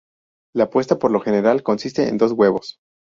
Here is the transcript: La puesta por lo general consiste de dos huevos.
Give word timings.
La 0.55 0.71
puesta 0.71 0.97
por 0.97 1.11
lo 1.11 1.19
general 1.21 1.61
consiste 1.61 2.03
de 2.03 2.17
dos 2.17 2.31
huevos. 2.31 2.79